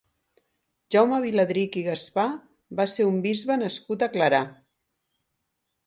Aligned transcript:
Jaume 0.95 1.19
Viladrich 1.25 1.77
i 1.83 1.85
Gaspar 1.89 2.27
va 2.83 2.89
ser 2.97 3.09
un 3.13 3.23
bisbe 3.29 3.61
nascut 3.67 4.07
a 4.09 4.13
Clarà. 4.17 4.45